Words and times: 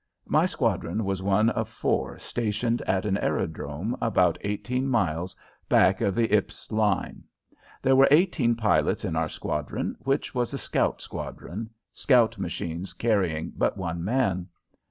My 0.25 0.47
squadron 0.47 1.05
was 1.05 1.21
one 1.21 1.51
of 1.51 1.69
four 1.69 2.17
stationed 2.17 2.81
at 2.87 3.05
an 3.05 3.19
aerodrome 3.19 3.95
about 4.01 4.39
eighteen 4.41 4.87
miles 4.87 5.35
back 5.69 6.01
of 6.01 6.15
the 6.15 6.35
Ypres 6.35 6.71
line. 6.71 7.25
There 7.83 7.95
were 7.95 8.07
eighteen 8.09 8.55
pilots 8.55 9.05
in 9.05 9.15
our 9.15 9.29
squadron, 9.29 9.95
which 9.99 10.33
was 10.33 10.55
a 10.55 10.57
scout 10.57 11.03
squadron, 11.03 11.69
scout 11.93 12.39
machines 12.39 12.93
carrying 12.93 13.53
but 13.55 13.77
one 13.77 14.03
man. 14.03 14.47